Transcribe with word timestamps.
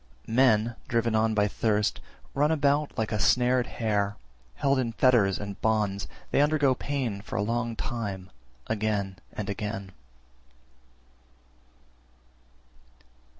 342. 0.25 0.35
Men, 0.67 0.75
driven 0.87 1.13
on 1.13 1.35
by 1.35 1.47
thirst, 1.47 2.01
run 2.33 2.49
about 2.49 2.91
like 2.97 3.11
a 3.11 3.19
snared 3.19 3.67
hare; 3.67 4.17
held 4.55 4.79
in 4.79 4.93
fetters 4.93 5.37
and 5.37 5.61
bonds, 5.61 6.07
they 6.31 6.41
undergo 6.41 6.73
pain 6.73 7.21
for 7.21 7.35
a 7.35 7.43
long 7.43 7.75
time, 7.75 8.31
again 8.67 9.17
and 9.31 9.47
again. 9.47 9.91